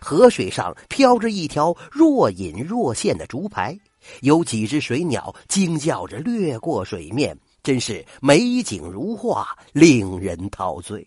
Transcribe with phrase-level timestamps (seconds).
[0.00, 3.78] 河水上飘着一条若隐若现的竹排，
[4.22, 11.06] 有几只水鸟惊叫着掠过水面，真是美景如画，令人陶醉。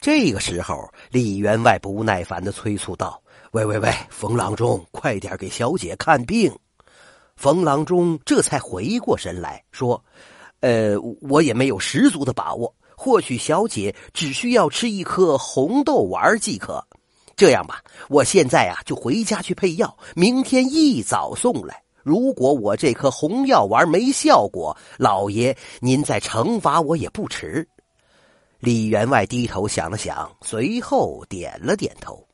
[0.00, 3.22] 这个时候，李员外不耐烦的催促道
[3.52, 6.52] ：“喂喂喂，冯郎中，快点给小姐看病！”
[7.36, 10.04] 冯郎中这才回过神来说
[10.60, 16.86] ：“呃，我也没有十足的把握。”或许小姐只需要吃一颗红豆丸即可。
[17.36, 21.82] 这样吧，我现在啊就回家去配药，明天一早送来。
[22.02, 27.68] 如果我这颗红药丸没效果，老爷您再惩罚我也不迟。
[28.58, 32.26] 李员外低头想了想，随后点了点头。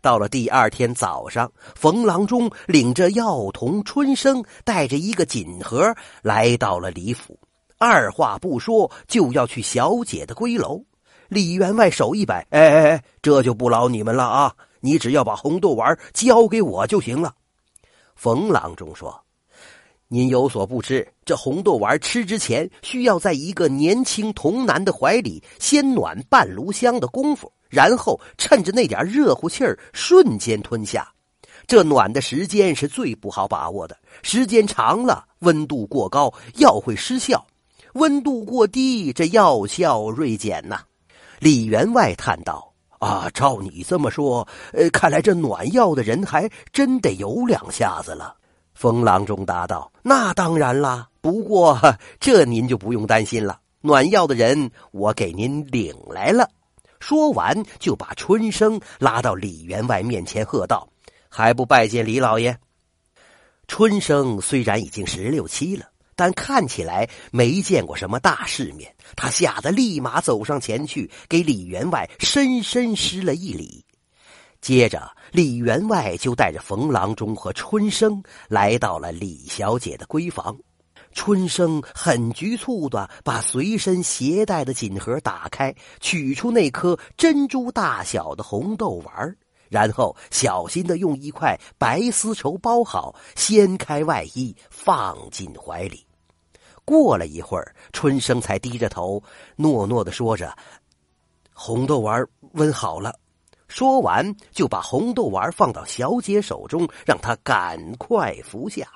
[0.00, 7.38] 到了第二天早上，冯郎中领着药童春生，带着一个锦盒来到了李府。
[7.78, 10.82] 二话不说就要去小姐的闺楼，
[11.32, 14.54] 李员外手一摆：“哎哎哎，这就不劳你们了啊！
[14.80, 17.34] 你只要把红豆丸交给我就行了。”
[18.14, 19.18] 冯郎中说
[20.08, 31.10] ：“您有所不知，这红豆丸吃之前需要在一个年轻童男的怀里先暖半炉香的功夫，然后趁着那点热乎气儿瞬间吞下。
[31.66, 37.46] 这暖的时间是最不好把握的，时间长了，温度过高，药会失效。”
[37.94, 40.80] 温度过低，这药效锐减呐。
[41.42, 48.36] 李员外叹道：“啊，照你这么说，呃，看来这暖药的人还真得有两下子了。”
[48.74, 51.76] 风郎中答道：“那当然啦，不过
[52.20, 53.58] 这您就不用担心了。
[53.80, 56.48] 暖药的人，我给您领来了。”
[57.00, 60.88] 说完，就把春生拉到李员外面前，喝道
[61.28, 62.56] ：“还不拜见李老爷？”
[63.66, 65.86] 春生虽然已经十六七了。
[66.14, 73.84] 但看起来没见过什么大世面，他吓得立马走上前去，给李员外深深施了一礼。
[74.60, 80.56] 接着，李员外就带着冯郎中和春生来到了李小姐的闺房。
[81.14, 89.36] 春生很局促的把随身携带的锦盒打开，取出那颗珍珠大小的红豆丸儿，
[89.72, 96.06] 然后小心的用一块白丝绸包好，掀开外衣，放进怀里。
[96.84, 99.22] 过了一会儿，春生才低着头，
[99.56, 100.54] 诺诺的说着
[101.54, 102.22] ：“红豆丸
[102.52, 103.18] 温好了。”
[103.66, 108.86] 说完，就把红豆丸放到小姐手中，让她赶快服下。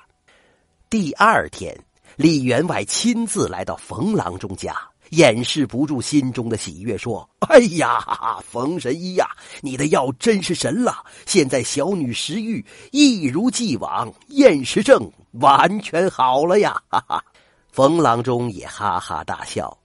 [0.91, 1.75] 第二天，
[2.17, 4.77] 李员外亲自来到冯郎中家，
[5.11, 9.29] 掩饰不住心中的喜悦，说：“哎呀，冯神医呀，
[9.61, 11.05] 你的药真是神了！
[11.25, 17.23] 现在小女食欲一如既往，厌食症完全好了呀！”哈哈。
[17.71, 19.77] 冯郎中也哈哈大笑，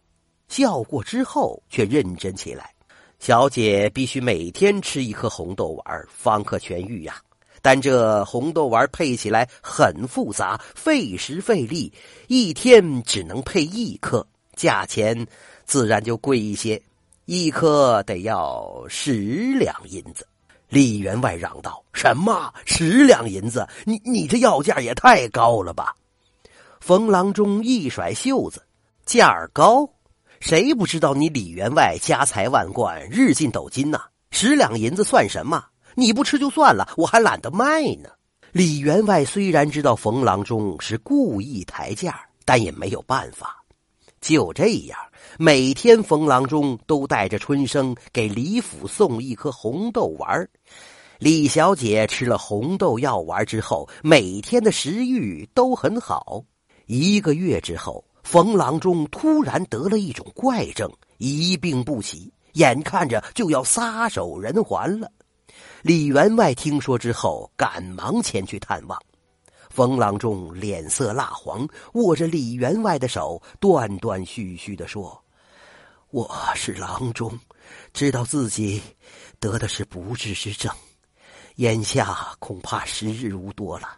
[0.48, 2.70] 笑过之后却认真起来。
[3.18, 7.16] 小姐必须每天吃一颗红豆丸，方可痊愈呀。
[7.60, 11.92] 但这红豆丸配起来很复杂，费时费力，
[12.26, 14.26] 一天只能配一颗，
[14.62, 15.26] 价钱
[15.64, 16.80] 自然就贵一些，
[17.24, 19.12] 一颗得要十
[19.58, 20.24] 两银子。
[20.68, 23.66] 李员外嚷道：“什么十两银子？
[23.84, 25.92] 你你这要价也太高了吧！”
[26.80, 28.62] 冯郎中一甩袖子，
[29.04, 29.90] 价儿高，
[30.38, 34.00] 谁不知道你李员外家财万贯，日进斗金呐？
[34.30, 35.64] 十两银子算什么？
[35.96, 38.10] 你不吃就算了，我还懒得卖呢。
[38.52, 43.61] 李员外虽然知道冯郎中是故意抬价，但也没有办法。
[44.22, 44.96] 就这样，
[45.36, 50.48] 每天冯郎中都带着春生给李府送一颗红豆丸
[51.18, 56.42] 李小姐吃了红豆药丸之后，每天的食欲都很好。
[56.86, 65.10] 一个月之后，冯郎中突然得了一种怪症，一病不起，眼看着就要撒手人寰了。
[65.82, 68.96] 李员外听说之后，赶忙前去探望。
[69.72, 75.24] 冯郎中脸色蜡黄，握着李员外的手，断断续续的说
[76.12, 77.40] ：“我是郎中，
[77.94, 78.82] 知道自己
[79.40, 80.70] 得的是不治之症，
[81.56, 83.96] 眼下恐怕时日无多了。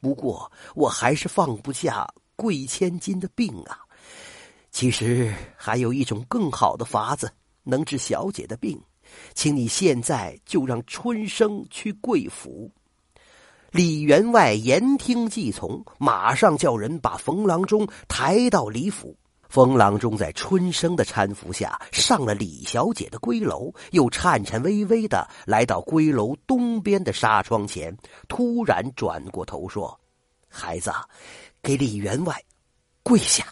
[0.00, 3.80] 不过我还是放不下。”贵千金的病啊，
[4.70, 7.32] 其实还有一种更好的法子
[7.62, 8.78] 能治小姐的病，
[9.32, 12.70] 请你现在就让春生去贵府。
[13.76, 19.14] 李员外言听计从，马上叫人把冯郎中抬到李府。
[19.50, 27.94] 冯郎中在春生的搀扶下上了李小姐的闺楼，又颤颤巍巍的来到闺楼东边的纱窗前，
[28.28, 30.00] 突然转过头说
[30.48, 30.90] ：“孩子。”
[31.62, 32.34] 给李员外
[33.02, 33.44] 跪下。